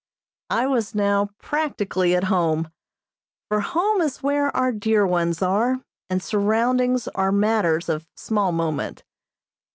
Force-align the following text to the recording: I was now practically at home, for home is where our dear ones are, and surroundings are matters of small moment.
I 0.49 0.65
was 0.65 0.95
now 0.95 1.29
practically 1.37 2.15
at 2.15 2.23
home, 2.23 2.71
for 3.49 3.59
home 3.59 4.01
is 4.01 4.23
where 4.23 4.49
our 4.57 4.71
dear 4.71 5.05
ones 5.05 5.43
are, 5.43 5.79
and 6.09 6.23
surroundings 6.23 7.07
are 7.09 7.31
matters 7.31 7.87
of 7.87 8.07
small 8.17 8.51
moment. 8.51 9.03